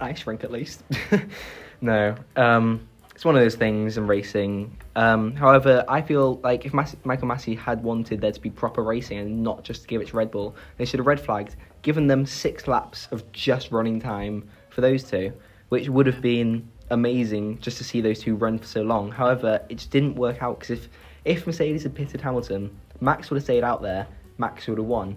Ice 0.00 0.26
rink 0.26 0.42
at 0.42 0.50
least. 0.50 0.82
no. 1.80 2.16
Um, 2.34 2.88
it's 3.14 3.24
one 3.24 3.36
of 3.36 3.42
those 3.42 3.54
things 3.54 3.96
in 3.98 4.06
racing. 4.06 4.76
Um, 4.96 5.36
however, 5.36 5.84
I 5.88 6.02
feel 6.02 6.40
like 6.42 6.64
if 6.66 6.74
Mas- 6.74 6.96
Michael 7.04 7.28
Masi 7.28 7.56
had 7.56 7.82
wanted 7.82 8.20
there 8.20 8.32
to 8.32 8.40
be 8.40 8.50
proper 8.50 8.82
racing 8.82 9.18
and 9.18 9.42
not 9.42 9.62
just 9.62 9.82
to 9.82 9.88
give 9.88 10.00
it 10.00 10.08
to 10.08 10.16
Red 10.16 10.30
Bull, 10.30 10.56
they 10.78 10.84
should 10.84 10.98
have 10.98 11.06
red 11.06 11.20
flagged, 11.20 11.54
given 11.82 12.06
them 12.08 12.24
six 12.26 12.66
laps 12.66 13.08
of 13.12 13.30
just 13.30 13.70
running 13.70 14.00
time 14.00 14.48
for 14.70 14.80
those 14.80 15.04
two, 15.04 15.32
which 15.68 15.88
would 15.88 16.06
have 16.06 16.20
been 16.22 16.66
amazing 16.90 17.58
just 17.60 17.78
to 17.78 17.84
see 17.84 18.00
those 18.00 18.18
two 18.20 18.34
run 18.36 18.58
for 18.58 18.66
so 18.66 18.82
long. 18.82 19.10
However, 19.10 19.60
it 19.68 19.76
just 19.76 19.90
didn't 19.90 20.14
work 20.16 20.42
out 20.42 20.60
because 20.60 20.78
if, 20.78 20.88
if 21.24 21.46
Mercedes 21.46 21.82
had 21.82 21.94
pitted 21.94 22.20
Hamilton, 22.20 22.70
Max 23.00 23.30
would 23.30 23.36
have 23.36 23.44
stayed 23.44 23.64
out 23.64 23.82
there, 23.82 24.06
Max 24.38 24.66
would 24.66 24.78
have 24.78 24.86
won. 24.86 25.16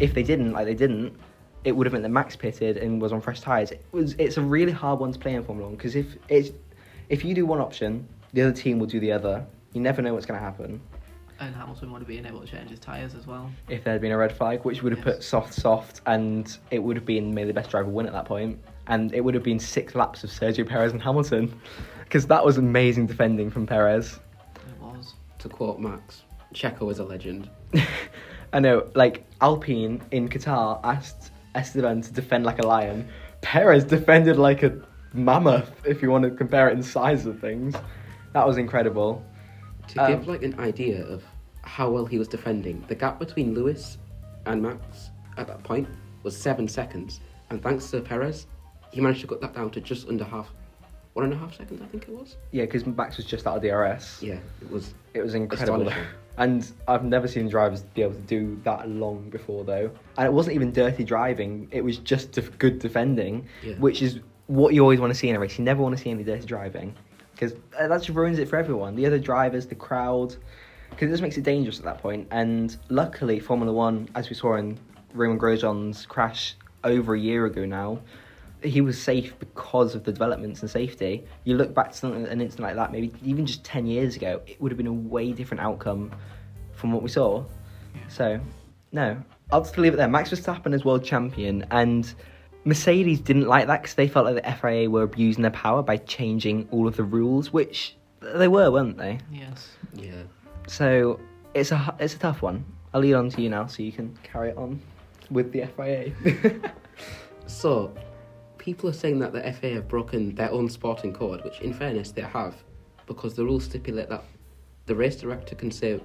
If 0.00 0.14
they 0.14 0.22
didn't, 0.22 0.52
like 0.52 0.66
they 0.66 0.74
didn't, 0.74 1.16
it 1.64 1.72
would 1.72 1.86
have 1.86 1.92
meant 1.92 2.02
that 2.02 2.10
Max 2.10 2.36
pitted 2.36 2.76
and 2.76 3.00
was 3.00 3.12
on 3.12 3.20
fresh 3.20 3.40
tyres. 3.40 3.70
It 3.72 3.84
was 3.92 4.14
it's 4.18 4.36
a 4.36 4.42
really 4.42 4.72
hard 4.72 5.00
one 5.00 5.12
to 5.12 5.18
play 5.18 5.34
in 5.34 5.42
Formula 5.44 5.68
One 5.68 5.76
because 5.76 5.96
if 5.96 6.16
it's 6.28 6.50
if 7.08 7.24
you 7.24 7.34
do 7.34 7.46
one 7.46 7.58
option, 7.60 8.06
the 8.32 8.42
other 8.42 8.52
team 8.52 8.78
will 8.78 8.86
do 8.86 9.00
the 9.00 9.12
other. 9.12 9.44
You 9.72 9.80
never 9.80 10.02
know 10.02 10.14
what's 10.14 10.26
going 10.26 10.38
to 10.38 10.44
happen. 10.44 10.80
And 11.40 11.54
Hamilton 11.54 11.92
would 11.92 12.00
have 12.00 12.08
been 12.08 12.26
able 12.26 12.40
to 12.40 12.46
change 12.46 12.70
his 12.70 12.80
tyres 12.80 13.14
as 13.14 13.26
well. 13.26 13.50
If 13.68 13.84
there 13.84 13.92
had 13.92 14.00
been 14.00 14.12
a 14.12 14.16
red 14.18 14.36
flag, 14.36 14.64
which 14.64 14.82
would 14.82 14.92
have 14.92 15.06
Yes. 15.06 15.16
put 15.16 15.22
soft 15.22 15.54
soft, 15.54 16.00
and 16.06 16.56
it 16.70 16.80
would 16.80 16.96
have 16.96 17.04
been 17.06 17.32
maybe 17.32 17.46
the 17.48 17.54
best 17.54 17.70
driver 17.70 17.88
win 17.88 18.06
at 18.06 18.12
that 18.12 18.24
point, 18.24 18.58
and 18.88 19.12
it 19.14 19.22
would 19.22 19.34
have 19.34 19.42
been 19.42 19.58
six 19.58 19.94
laps 19.94 20.24
of 20.24 20.30
Sergio 20.30 20.66
Perez 20.66 20.92
and 20.92 21.02
Hamilton, 21.02 21.58
because 22.04 22.26
that 22.26 22.44
was 22.44 22.58
amazing 22.58 23.06
defending 23.06 23.50
from 23.50 23.66
Perez. 23.66 24.18
It 24.56 24.80
was. 24.82 25.14
to 25.40 25.48
quote 25.48 25.78
Max, 25.78 26.22
Checo 26.54 26.90
is 26.90 26.98
a 26.98 27.04
legend. 27.04 27.48
I 28.52 28.60
know, 28.60 28.88
like 28.94 29.24
Alpine 29.40 30.00
in 30.10 30.28
Qatar 30.28 30.80
asked 30.84 31.30
Esteban 31.54 32.00
to 32.02 32.12
defend 32.12 32.44
like 32.44 32.58
a 32.58 32.66
lion. 32.66 33.06
Perez 33.42 33.84
defended 33.84 34.36
like 34.38 34.62
a 34.62 34.80
mammoth, 35.12 35.70
if 35.86 36.02
you 36.02 36.10
want 36.10 36.24
to 36.24 36.30
compare 36.30 36.68
it 36.68 36.72
in 36.72 36.82
size 36.82 37.26
of 37.26 37.38
things. 37.40 37.74
That 38.32 38.46
was 38.46 38.56
incredible. 38.56 39.22
To 39.88 40.04
Um, 40.04 40.10
give 40.12 40.28
like 40.28 40.42
an 40.42 40.58
idea 40.58 41.04
of 41.06 41.22
how 41.62 41.90
well 41.90 42.06
he 42.06 42.18
was 42.18 42.28
defending, 42.28 42.82
the 42.88 42.94
gap 42.94 43.18
between 43.18 43.54
Lewis 43.54 43.98
and 44.46 44.62
Max 44.62 45.10
at 45.36 45.46
that 45.46 45.62
point 45.62 45.86
was 46.22 46.36
seven 46.36 46.66
seconds, 46.66 47.20
and 47.50 47.62
thanks 47.62 47.90
to 47.90 48.00
Perez, 48.00 48.46
he 48.90 49.00
managed 49.00 49.20
to 49.22 49.26
cut 49.26 49.40
that 49.40 49.54
down 49.54 49.70
to 49.72 49.80
just 49.80 50.08
under 50.08 50.24
half, 50.24 50.50
one 51.14 51.24
and 51.24 51.34
a 51.34 51.36
half 51.36 51.56
seconds, 51.56 51.80
I 51.82 51.86
think 51.86 52.04
it 52.04 52.10
was. 52.10 52.36
Yeah, 52.52 52.64
because 52.64 52.86
Max 52.86 53.16
was 53.16 53.26
just 53.26 53.46
out 53.46 53.56
of 53.56 53.62
DRS. 53.62 54.22
Yeah, 54.22 54.38
it 54.62 54.70
was. 54.70 54.94
It 55.14 55.22
was 55.22 55.34
incredible. 55.34 55.92
And 56.38 56.70
I've 56.86 57.02
never 57.02 57.26
seen 57.26 57.48
drivers 57.48 57.82
be 57.82 58.02
able 58.02 58.14
to 58.14 58.20
do 58.20 58.60
that 58.62 58.88
long 58.88 59.28
before, 59.28 59.64
though. 59.64 59.90
And 60.16 60.24
it 60.24 60.32
wasn't 60.32 60.54
even 60.54 60.70
dirty 60.70 61.02
driving, 61.02 61.66
it 61.72 61.82
was 61.82 61.98
just 61.98 62.30
def- 62.30 62.56
good 62.58 62.78
defending, 62.78 63.44
Yeah. 63.64 63.74
which 63.74 64.02
is 64.02 64.20
what 64.46 64.72
you 64.72 64.82
always 64.82 65.00
want 65.00 65.12
to 65.12 65.18
see 65.18 65.28
in 65.28 65.34
a 65.34 65.40
race. 65.40 65.58
You 65.58 65.64
never 65.64 65.82
want 65.82 65.96
to 65.96 66.00
see 66.02 66.10
any 66.10 66.22
dirty 66.22 66.46
driving. 66.46 66.94
Because 67.32 67.54
uh, 67.76 67.88
that 67.88 68.02
just 68.02 68.10
ruins 68.16 68.38
it 68.38 68.48
for 68.48 68.54
everyone. 68.56 68.94
The 68.94 69.04
other 69.04 69.18
drivers, 69.18 69.66
the 69.66 69.74
crowd. 69.74 70.36
Because 70.90 71.08
it 71.08 71.10
just 71.10 71.22
makes 71.22 71.36
it 71.36 71.42
dangerous 71.42 71.80
at 71.80 71.84
that 71.86 71.98
point. 71.98 72.28
And 72.30 72.76
luckily, 72.88 73.40
Formula 73.40 73.72
One, 73.72 74.08
as 74.14 74.30
we 74.30 74.36
saw 74.36 74.54
in 74.54 74.78
Romain 75.14 75.40
Grosjean's 75.40 76.06
crash 76.06 76.54
over 76.84 77.16
a 77.16 77.18
year 77.18 77.46
ago 77.46 77.64
now, 77.66 77.98
he 78.62 78.80
was 78.80 79.00
safe 79.00 79.38
because 79.38 79.94
of 79.94 80.04
the 80.04 80.12
developments 80.12 80.60
and 80.62 80.70
safety. 80.70 81.24
You 81.44 81.56
look 81.56 81.74
back 81.74 81.92
to 81.92 81.96
something, 81.96 82.26
an 82.26 82.40
incident 82.40 82.66
like 82.66 82.76
that, 82.76 82.92
maybe 82.92 83.12
even 83.22 83.46
just 83.46 83.64
10 83.64 83.86
years 83.86 84.16
ago, 84.16 84.40
it 84.46 84.60
would 84.60 84.72
have 84.72 84.76
been 84.76 84.86
a 84.86 84.92
way 84.92 85.32
different 85.32 85.62
outcome 85.62 86.10
from 86.72 86.92
what 86.92 87.02
we 87.02 87.08
saw. 87.08 87.44
So, 88.08 88.40
no, 88.92 89.22
I'll 89.50 89.62
just 89.62 89.76
leave 89.78 89.94
it 89.94 89.96
there. 89.96 90.08
Max 90.08 90.30
Verstappen 90.30 90.74
is 90.74 90.84
world 90.84 91.04
champion, 91.04 91.66
and 91.70 92.12
Mercedes 92.64 93.20
didn't 93.20 93.46
like 93.46 93.66
that 93.66 93.82
because 93.82 93.94
they 93.94 94.08
felt 94.08 94.26
like 94.26 94.42
the 94.42 94.52
FIA 94.52 94.88
were 94.88 95.02
abusing 95.02 95.42
their 95.42 95.50
power 95.50 95.82
by 95.82 95.96
changing 95.96 96.68
all 96.70 96.86
of 96.86 96.96
the 96.96 97.04
rules, 97.04 97.52
which 97.52 97.96
they 98.20 98.48
were, 98.48 98.70
weren't 98.70 98.96
they? 98.96 99.18
Yes. 99.32 99.70
Yeah. 99.94 100.22
So 100.66 101.20
it's 101.54 101.72
a 101.72 101.94
it's 101.98 102.14
a 102.14 102.18
tough 102.18 102.42
one. 102.42 102.64
I'll 102.94 103.00
lead 103.00 103.14
on 103.14 103.30
to 103.30 103.42
you 103.42 103.50
now, 103.50 103.66
so 103.66 103.82
you 103.82 103.92
can 103.92 104.16
carry 104.22 104.50
it 104.50 104.56
on 104.56 104.80
with 105.30 105.52
the 105.52 105.66
FIA. 105.66 106.12
So, 107.48 107.94
people 108.68 108.90
are 108.90 108.92
saying 108.92 109.18
that 109.18 109.32
the 109.32 109.40
FA 109.54 109.70
have 109.70 109.88
broken 109.88 110.34
their 110.34 110.50
own 110.50 110.68
sporting 110.68 111.10
code, 111.10 111.42
which, 111.42 111.60
in 111.60 111.72
fairness, 111.72 112.10
they 112.10 112.20
have, 112.20 112.54
because 113.06 113.32
the 113.32 113.42
rules 113.42 113.64
stipulate 113.64 114.10
that 114.10 114.22
the 114.84 114.94
race 114.94 115.16
director 115.16 115.54
can 115.54 115.70
say 115.70 115.98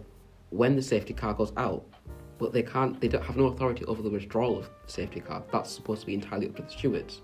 when 0.50 0.74
the 0.74 0.82
safety 0.82 1.14
car 1.14 1.34
goes 1.34 1.52
out, 1.58 1.84
but 2.38 2.54
they 2.54 2.64
can't. 2.64 3.02
They 3.02 3.10
don't 3.10 3.26
have 3.26 3.36
no 3.36 3.48
authority 3.48 3.84
over 3.84 4.02
the 4.02 4.10
withdrawal 4.10 4.60
of 4.60 4.70
the 4.86 4.92
safety 4.94 5.20
car. 5.20 5.44
That's 5.52 5.72
supposed 5.72 6.00
to 6.02 6.08
be 6.08 6.14
entirely 6.14 6.48
up 6.48 6.56
to 6.56 6.62
the 6.62 6.70
stewards. 6.70 7.22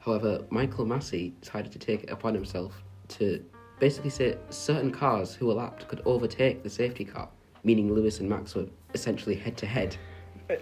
However, 0.00 0.46
Michael 0.48 0.86
Masi 0.86 1.38
decided 1.42 1.70
to 1.72 1.78
take 1.78 2.04
it 2.04 2.10
upon 2.10 2.32
himself 2.32 2.82
to 3.08 3.44
basically 3.80 4.08
say 4.08 4.38
certain 4.48 4.90
cars 4.90 5.34
who 5.34 5.44
were 5.44 5.60
lapped 5.62 5.88
could 5.88 6.00
overtake 6.06 6.62
the 6.62 6.70
safety 6.70 7.04
car, 7.04 7.28
meaning 7.64 7.92
Lewis 7.92 8.20
and 8.20 8.30
Max 8.30 8.54
were 8.54 8.68
essentially 8.94 9.34
head 9.34 9.58
to 9.58 9.66
head. 9.66 9.94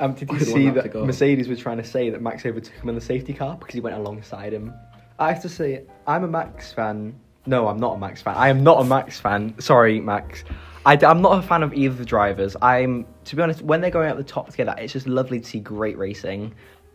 Um, 0.00 0.14
did 0.14 0.30
you 0.30 0.40
see 0.40 0.70
that. 0.70 0.94
Mercedes 0.94 1.48
was 1.48 1.58
trying 1.58 1.78
to 1.78 1.84
say 1.84 2.10
that 2.10 2.22
Max 2.22 2.46
overtook 2.46 2.74
him 2.74 2.88
in 2.88 2.94
the 2.94 3.00
safety 3.00 3.32
car 3.32 3.56
because 3.56 3.74
he 3.74 3.80
went 3.80 3.96
alongside 3.96 4.52
him? 4.52 4.72
I 5.18 5.32
have 5.32 5.42
to 5.42 5.48
say, 5.48 5.84
I'm 6.06 6.24
a 6.24 6.28
Max 6.28 6.72
fan. 6.72 7.18
No, 7.46 7.66
I'm 7.66 7.78
not 7.78 7.96
a 7.96 7.98
Max 7.98 8.22
fan. 8.22 8.36
I 8.36 8.48
am 8.48 8.62
not 8.62 8.80
a 8.80 8.84
Max 8.84 9.18
fan. 9.18 9.54
Sorry, 9.58 10.00
Max. 10.00 10.44
I, 10.86 10.94
am 11.04 11.20
not 11.20 11.38
a 11.38 11.42
fan 11.46 11.62
of 11.62 11.74
either 11.74 11.92
of 11.92 11.98
the 11.98 12.04
drivers. 12.04 12.56
I'm, 12.62 13.06
to 13.24 13.36
be 13.36 13.42
honest, 13.42 13.62
when 13.62 13.80
they're 13.80 13.90
going 13.90 14.08
out 14.08 14.16
the 14.16 14.24
top 14.24 14.50
together, 14.50 14.74
it's 14.78 14.92
just 14.92 15.06
lovely 15.06 15.40
to 15.40 15.46
see 15.46 15.60
great 15.60 15.98
racing. 15.98 16.54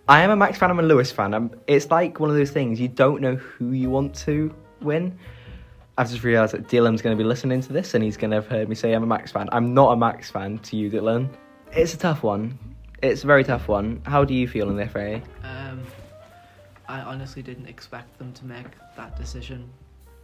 I 0.09 0.21
am 0.21 0.29
a 0.29 0.35
Max 0.35 0.57
fan. 0.57 0.69
I'm 0.69 0.79
a 0.79 0.83
Lewis 0.83 1.11
fan. 1.11 1.33
I'm, 1.33 1.51
it's 1.67 1.91
like 1.91 2.19
one 2.19 2.29
of 2.29 2.35
those 2.35 2.51
things 2.51 2.79
you 2.79 2.87
don't 2.87 3.21
know 3.21 3.35
who 3.35 3.71
you 3.71 3.89
want 3.89 4.15
to 4.19 4.53
win. 4.81 5.17
I've 5.97 6.09
just 6.09 6.23
realised 6.23 6.53
that 6.53 6.67
Dylan's 6.67 7.01
going 7.01 7.17
to 7.17 7.21
be 7.21 7.27
listening 7.27 7.59
to 7.61 7.73
this 7.73 7.93
and 7.93 8.03
he's 8.03 8.17
going 8.17 8.31
to 8.31 8.35
have 8.35 8.47
heard 8.47 8.69
me 8.69 8.75
say 8.75 8.93
I'm 8.93 9.03
a 9.03 9.07
Max 9.07 9.31
fan. 9.31 9.49
I'm 9.51 9.73
not 9.73 9.91
a 9.91 9.95
Max 9.97 10.29
fan 10.29 10.59
to 10.59 10.77
you, 10.77 10.89
Dylan. 10.89 11.29
It's 11.71 11.93
a 11.93 11.97
tough 11.97 12.23
one. 12.23 12.57
It's 13.01 13.23
a 13.23 13.27
very 13.27 13.43
tough 13.43 13.67
one. 13.67 14.01
How 14.05 14.23
do 14.23 14.33
you 14.33 14.47
feel 14.47 14.69
in 14.69 14.75
the 14.75 14.87
FAA? 14.87 15.21
Um, 15.47 15.83
I 16.87 17.01
honestly 17.01 17.43
didn't 17.43 17.67
expect 17.67 18.17
them 18.17 18.33
to 18.33 18.45
make 18.45 18.65
that 18.95 19.15
decision, 19.15 19.69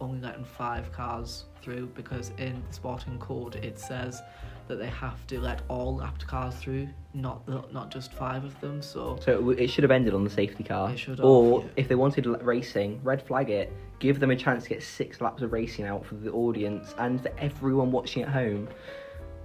only 0.00 0.20
letting 0.20 0.44
five 0.44 0.90
cars 0.92 1.44
through 1.62 1.86
because 1.94 2.32
in 2.38 2.62
the 2.66 2.74
sporting 2.74 3.18
code 3.18 3.56
it 3.56 3.78
says 3.78 4.20
that 4.66 4.76
they 4.76 4.88
have 4.88 5.26
to 5.26 5.38
let 5.40 5.62
all 5.68 5.96
lapped 5.96 6.26
cars 6.26 6.54
through, 6.56 6.88
not 7.12 7.44
the, 7.46 7.62
not 7.70 7.90
just 7.90 8.12
five 8.12 8.44
of 8.44 8.58
them. 8.60 8.82
So 8.82 9.18
So 9.20 9.32
it, 9.32 9.36
w- 9.36 9.58
it 9.58 9.68
should 9.68 9.84
have 9.84 9.90
ended 9.90 10.14
on 10.14 10.24
the 10.24 10.30
safety 10.30 10.64
car. 10.64 10.90
It 10.90 10.98
should 10.98 11.18
have, 11.18 11.24
or 11.26 11.60
yeah. 11.60 11.66
if 11.76 11.86
they 11.88 11.94
wanted 11.94 12.26
l- 12.26 12.36
racing, 12.38 13.00
red 13.04 13.22
flag 13.22 13.50
it. 13.50 13.72
Give 14.00 14.18
them 14.18 14.30
a 14.30 14.36
chance 14.36 14.64
to 14.64 14.70
get 14.70 14.82
six 14.82 15.20
laps 15.20 15.42
of 15.42 15.52
racing 15.52 15.84
out 15.84 16.04
for 16.04 16.16
the 16.16 16.30
audience 16.32 16.94
and 16.98 17.22
for 17.22 17.30
everyone 17.38 17.92
watching 17.92 18.22
at 18.22 18.30
home. 18.30 18.68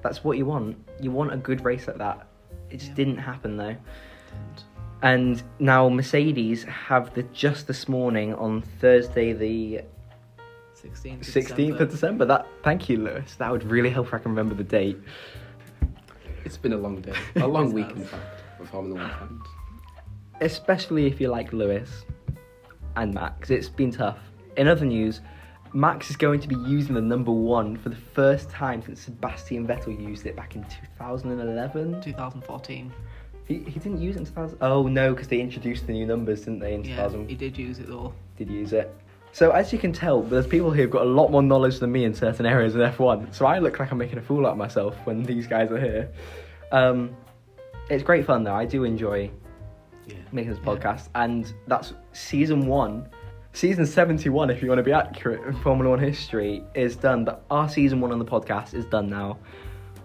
That's 0.01 0.23
what 0.23 0.37
you 0.37 0.45
want. 0.45 0.77
You 0.99 1.11
want 1.11 1.33
a 1.33 1.37
good 1.37 1.63
race 1.63 1.87
like 1.87 1.97
that. 1.97 2.28
It 2.69 2.77
just 2.77 2.89
Yeah. 2.89 2.95
didn't 2.95 3.17
happen 3.17 3.57
though. 3.57 3.75
And 5.01 5.41
now 5.59 5.87
Mercedes 5.89 6.63
have 6.65 7.13
the 7.13 7.23
just 7.23 7.67
this 7.67 7.87
morning 7.87 8.33
on 8.35 8.61
Thursday 8.81 9.31
the 9.33 9.81
16th. 10.75 11.21
of 11.21 11.25
16th 11.27 11.55
December. 11.55 11.83
of 11.83 11.89
December. 11.91 12.25
That 12.25 12.47
thank 12.63 12.89
you, 12.89 12.97
Lewis. 12.97 13.35
That 13.35 13.51
would 13.51 13.63
really 13.63 13.89
help 13.89 14.07
if 14.07 14.13
I 14.13 14.17
can 14.19 14.31
remember 14.31 14.55
the 14.55 14.63
date. 14.63 14.97
It's 16.45 16.57
been 16.57 16.73
a 16.73 16.77
long 16.77 17.01
day, 17.01 17.13
a 17.37 17.47
long 17.47 17.71
week, 17.73 17.89
in 17.91 18.03
fact, 18.05 18.41
for 18.57 18.65
Formula 18.65 18.99
One 19.01 19.09
fans. 19.29 19.43
especially 20.41 21.05
if 21.05 21.19
you 21.21 21.27
like 21.29 21.53
Lewis 21.53 22.05
and 22.95 23.13
Max. 23.13 23.49
It's 23.49 23.69
been 23.69 23.91
tough. 23.91 24.19
In 24.57 24.67
other 24.67 24.85
news, 24.85 25.21
Max 25.73 26.09
is 26.09 26.15
going 26.17 26.39
to 26.39 26.47
be 26.47 26.55
using 26.55 26.95
the 26.95 27.01
number 27.01 27.31
one 27.31 27.77
for 27.77 27.89
the 27.89 27.95
first 27.95 28.49
time 28.49 28.81
since 28.81 29.01
Sebastian 29.01 29.67
Vettel 29.67 29.99
used 30.01 30.25
it 30.25 30.35
back 30.35 30.55
in 30.55 30.63
2011. 30.63 32.01
2014. 32.01 32.91
He, 33.45 33.55
he 33.59 33.79
didn't 33.79 34.01
use 34.01 34.15
it 34.15 34.19
in 34.19 34.25
2000. 34.25 34.57
Oh 34.61 34.87
no, 34.87 35.13
because 35.13 35.27
they 35.27 35.39
introduced 35.39 35.85
the 35.87 35.93
new 35.93 36.05
numbers, 36.05 36.41
didn't 36.41 36.59
they? 36.59 36.73
In 36.73 36.83
Yeah, 36.83 36.95
2000, 36.95 37.29
he 37.29 37.35
did 37.35 37.57
use 37.57 37.79
it 37.79 37.87
though. 37.87 38.13
did 38.37 38.49
use 38.49 38.73
it. 38.73 38.93
So 39.31 39.51
as 39.51 39.71
you 39.71 39.77
can 39.77 39.93
tell, 39.93 40.23
there's 40.23 40.47
people 40.47 40.71
here 40.71 40.85
who've 40.85 40.91
got 40.91 41.03
a 41.03 41.09
lot 41.09 41.29
more 41.29 41.43
knowledge 41.43 41.77
than 41.79 41.91
me 41.91 42.03
in 42.03 42.15
certain 42.15 42.47
areas 42.47 42.73
of 42.75 42.81
F1. 42.95 43.33
So 43.33 43.45
I 43.45 43.59
look 43.59 43.79
like 43.79 43.91
I'm 43.91 43.97
making 43.99 44.17
a 44.17 44.21
fool 44.23 44.47
out 44.47 44.53
of 44.53 44.57
myself 44.57 44.95
when 45.05 45.21
these 45.23 45.45
guys 45.45 45.69
are 45.71 45.79
here. 45.79 46.09
Um, 46.71 47.15
it's 47.91 48.03
great 48.03 48.25
fun 48.25 48.43
though. 48.43 48.55
I 48.55 48.65
do 48.65 48.83
enjoy 48.85 49.29
Yeah. 50.07 50.15
making 50.31 50.49
this 50.51 50.59
Yeah. 50.59 50.65
podcast, 50.75 51.09
and 51.13 51.51
that's 51.67 51.93
season 52.13 52.65
one. 52.65 53.07
Season 53.59 53.85
71, 53.85 54.49
if 54.51 54.61
you 54.61 54.69
want 54.69 54.79
to 54.79 54.83
be 54.83 54.93
accurate 54.93 55.45
in 55.45 55.53
Formula 55.53 55.89
One 55.89 55.99
history, 55.99 56.63
is 56.75 56.95
done. 56.95 57.25
But 57.25 57.43
our 57.51 57.67
season 57.67 57.99
one 57.99 58.13
on 58.13 58.17
the 58.17 58.23
podcast 58.23 58.73
is 58.73 58.85
done 58.85 59.09
now. 59.09 59.37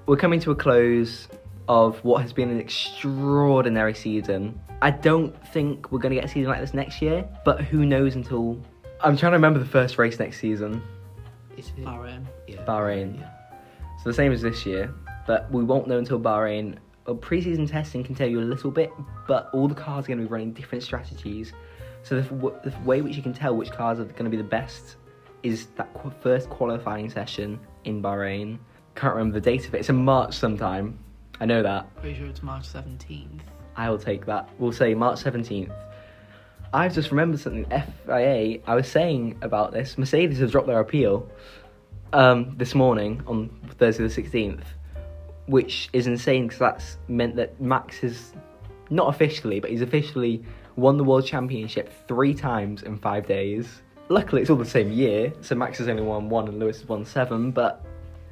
We're 0.07 0.17
coming 0.17 0.41
to 0.41 0.51
a 0.51 0.57
close 0.57 1.29
of 1.69 2.03
what 2.03 2.21
has 2.23 2.33
been 2.33 2.51
an 2.51 2.59
extraordinary 2.59 3.95
season. 3.95 4.61
I 4.83 4.91
don't 4.91 5.33
think 5.53 5.93
we're 5.93 6.01
going 6.01 6.11
to 6.13 6.17
get 6.17 6.25
a 6.25 6.29
season 6.29 6.51
like 6.51 6.61
this 6.63 6.75
next 6.75 7.01
year, 7.01 7.29
but 7.45 7.61
who 7.61 7.87
knows 7.87 8.17
until. 8.17 8.61
I'm 9.01 9.17
trying 9.17 9.31
to 9.31 9.37
remember 9.37 9.61
the 9.61 9.67
first 9.67 9.99
race 9.99 10.19
next 10.19 10.41
season 10.41 10.83
Is 11.57 11.69
it? 11.77 11.85
Bahrain. 11.85 12.27
Yeah. 12.49 12.65
Bahrain. 12.65 13.21
Yeah. 13.21 13.31
So 14.03 14.11
the 14.11 14.15
same 14.15 14.33
as 14.33 14.43
this 14.43 14.67
year, 14.67 14.93
but 15.29 15.49
we 15.53 15.63
won't 15.63 15.87
know 15.87 15.99
until 15.99 16.19
Bahrain. 16.19 16.79
Well, 17.07 17.15
pre-season 17.15 17.69
testing 17.69 18.03
can 18.03 18.17
tell 18.17 18.29
you 18.29 18.41
a 18.41 18.43
little 18.43 18.73
bit, 18.73 18.91
but 19.29 19.49
all 19.53 19.69
the 19.69 19.77
cars 19.77 20.07
are 20.07 20.09
going 20.09 20.19
to 20.19 20.25
be 20.25 20.29
running 20.29 20.53
different 20.55 20.83
strategies. 20.83 21.53
So 22.05 22.21
the, 22.21 22.71
the 22.71 22.79
way 22.85 23.01
which 23.01 23.17
you 23.17 23.23
can 23.23 23.33
tell 23.33 23.57
which 23.57 23.71
cars 23.71 23.99
are 23.99 24.05
going 24.05 24.25
to 24.25 24.31
be 24.31 24.37
the 24.37 24.45
best 24.45 24.97
is 25.43 25.67
that 25.77 25.93
qu- 25.95 26.13
first 26.21 26.51
qualifying 26.51 27.09
session 27.09 27.59
in 27.85 28.03
Bahrain. 28.03 28.59
Can't 28.95 29.15
remember 29.15 29.41
the 29.41 29.45
date 29.45 29.67
of 29.67 29.75
it. 29.75 29.79
It's 29.79 29.89
in 29.89 30.05
March 30.05 30.35
sometime. 30.35 30.99
I 31.41 31.47
know 31.47 31.63
that. 31.63 31.95
Pretty 31.97 32.19
sure 32.19 32.27
it's 32.27 32.43
March 32.43 32.69
17th. 32.69 33.41
I 33.75 33.89
will 33.89 33.99
take 33.99 34.27
that. 34.27 34.51
We'll 34.59 34.71
say 34.71 34.95
March 34.95 35.25
17th. 35.25 35.73
I've 36.75 36.93
just 36.93 37.11
remembered 37.11 37.41
something. 37.41 37.65
FIA, 38.07 38.61
I 38.67 38.75
was 38.75 38.87
saying 38.87 39.39
about 39.41 39.73
this. 39.73 39.97
Mercedes 39.97 40.41
have 40.41 40.53
dropped 40.53 40.67
their 40.67 40.81
appeal 40.81 41.27
um, 42.13 42.55
this 42.59 42.75
morning 42.75 43.23
on 43.27 43.49
Thursday 43.79 44.07
the 44.07 44.23
16th, 44.23 44.65
which 45.47 45.89
is 45.95 46.07
insane 46.07 46.49
because 46.49 46.59
that's 46.59 46.99
meant 47.09 47.37
that 47.37 47.59
Max 47.61 47.99
has, 47.99 48.35
not 48.91 49.09
officially, 49.09 49.59
but 49.59 49.71
he's 49.71 49.83
officially 49.83 50.45
won 50.77 50.97
the 50.97 51.05
World 51.05 51.27
Championship 51.27 51.93
three 52.09 52.35
times 52.35 52.83
in 52.83 52.99
five 52.99 53.27
days. 53.27 53.83
Luckily, 54.09 54.43
it's 54.43 54.51
all 54.51 54.57
the 54.57 54.65
same 54.65 54.93
year, 54.93 55.33
so 55.41 55.55
Max 55.55 55.79
has 55.79 55.89
only 55.89 56.03
won 56.03 56.29
one 56.29 56.49
and 56.49 56.59
Lewis 56.59 56.81
has 56.81 56.89
won 56.89 57.05
seven, 57.05 57.51
but 57.51 57.85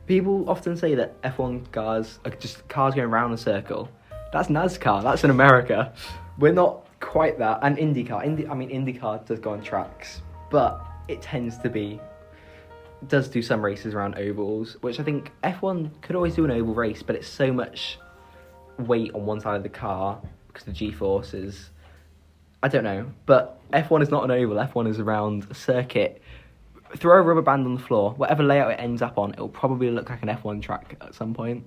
people 0.06 0.48
often 0.48 0.76
say 0.76 0.94
that 0.94 1.20
F1 1.22 1.70
cars 1.72 2.18
are 2.24 2.30
just 2.32 2.66
cars 2.68 2.94
going 2.94 3.08
around 3.08 3.32
a 3.32 3.38
circle. 3.38 3.88
That's 4.32 4.48
NASCAR. 4.48 5.02
That's 5.02 5.24
in 5.24 5.30
America. 5.30 5.92
We're 6.38 6.52
not 6.52 6.86
quite 7.00 7.38
that. 7.38 7.60
And 7.62 7.76
IndyCar. 7.76 8.24
Indy, 8.24 8.46
I 8.48 8.54
mean, 8.54 8.70
IndyCar 8.70 9.26
does 9.26 9.38
go 9.38 9.52
on 9.52 9.62
tracks, 9.62 10.22
but 10.50 10.84
it 11.08 11.22
tends 11.22 11.58
to 11.58 11.68
be 11.68 12.00
does 13.08 13.28
do 13.28 13.42
some 13.42 13.64
races 13.64 13.94
around 13.94 14.14
ovals, 14.16 14.76
which 14.80 15.00
I 15.00 15.02
think 15.02 15.32
F1 15.42 15.90
could 16.02 16.14
always 16.14 16.36
do 16.36 16.44
an 16.44 16.52
oval 16.52 16.74
race, 16.74 17.02
but 17.02 17.16
it's 17.16 17.26
so 17.26 17.52
much 17.52 17.98
weight 18.78 19.12
on 19.14 19.26
one 19.26 19.40
side 19.40 19.56
of 19.56 19.62
the 19.62 19.68
car 19.68 20.20
because 20.46 20.64
the 20.64 20.72
G 20.72 20.92
forces. 20.92 21.70
I 22.62 22.68
don't 22.68 22.84
know, 22.84 23.10
but 23.26 23.60
F1 23.72 24.02
is 24.02 24.10
not 24.10 24.24
an 24.24 24.30
oval. 24.30 24.56
F1 24.56 24.88
is 24.88 25.00
around 25.00 25.46
a 25.50 25.54
circuit. 25.54 26.22
Throw 26.96 27.18
a 27.18 27.22
rubber 27.22 27.42
band 27.42 27.66
on 27.66 27.74
the 27.74 27.80
floor, 27.80 28.12
whatever 28.12 28.42
layout 28.42 28.70
it 28.70 28.74
ends 28.74 29.02
up 29.02 29.18
on, 29.18 29.32
it'll 29.32 29.48
probably 29.48 29.90
look 29.90 30.10
like 30.10 30.22
an 30.22 30.28
F1 30.28 30.62
track 30.62 30.96
at 31.00 31.14
some 31.14 31.34
point. 31.34 31.64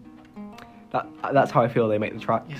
That 0.91 1.07
that's 1.33 1.51
how 1.51 1.61
I 1.61 1.67
feel 1.67 1.87
they 1.87 1.97
make 1.97 2.13
the 2.13 2.19
tracks. 2.19 2.49
Yeah. 2.49 2.57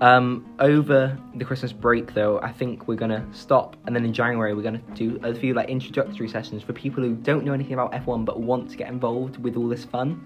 Um, 0.00 0.54
over 0.60 1.18
the 1.34 1.44
Christmas 1.44 1.72
break, 1.72 2.14
though, 2.14 2.40
I 2.40 2.52
think 2.52 2.86
we're 2.86 2.96
gonna 2.96 3.26
stop, 3.32 3.76
and 3.86 3.96
then 3.96 4.04
in 4.04 4.12
January 4.12 4.54
we're 4.54 4.62
gonna 4.62 4.82
do 4.94 5.18
a 5.22 5.34
few 5.34 5.54
like 5.54 5.68
introductory 5.68 6.28
sessions 6.28 6.62
for 6.62 6.72
people 6.72 7.02
who 7.02 7.14
don't 7.14 7.44
know 7.44 7.52
anything 7.52 7.72
about 7.72 7.92
F1 7.92 8.24
but 8.24 8.40
want 8.40 8.70
to 8.70 8.76
get 8.76 8.88
involved 8.88 9.42
with 9.42 9.56
all 9.56 9.68
this 9.68 9.84
fun 9.84 10.24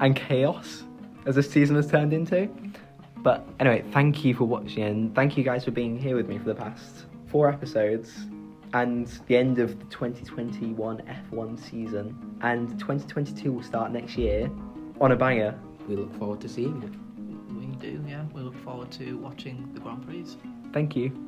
and 0.00 0.14
chaos 0.14 0.84
as 1.26 1.34
this 1.34 1.50
season 1.50 1.76
has 1.76 1.88
turned 1.88 2.12
into. 2.12 2.48
But 3.22 3.46
anyway, 3.60 3.84
thank 3.92 4.24
you 4.24 4.34
for 4.34 4.44
watching, 4.44 4.84
and 4.84 5.14
thank 5.14 5.36
you 5.36 5.44
guys 5.44 5.64
for 5.64 5.70
being 5.70 5.98
here 5.98 6.16
with 6.16 6.28
me 6.28 6.38
for 6.38 6.44
the 6.44 6.54
past 6.54 7.06
four 7.26 7.48
episodes 7.50 8.26
and 8.74 9.06
the 9.26 9.36
end 9.36 9.58
of 9.58 9.78
the 9.78 9.84
2021 9.86 11.02
F1 11.32 11.58
season. 11.58 12.36
And 12.42 12.78
2022 12.78 13.52
will 13.52 13.62
start 13.62 13.92
next 13.92 14.16
year 14.16 14.50
on 15.00 15.12
a 15.12 15.16
banger. 15.16 15.58
We 15.88 15.96
look 15.96 16.14
forward 16.18 16.40
to 16.42 16.48
seeing 16.48 16.82
it. 16.82 16.92
We 17.54 17.66
do, 17.76 18.04
yeah. 18.06 18.24
We 18.32 18.42
look 18.42 18.56
forward 18.62 18.90
to 18.92 19.18
watching 19.18 19.70
the 19.74 19.80
Grand 19.80 20.06
Prix. 20.06 20.26
Thank 20.72 20.94
you. 20.94 21.26